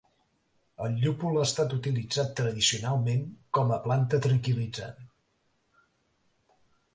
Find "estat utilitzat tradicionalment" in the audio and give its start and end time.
1.49-3.21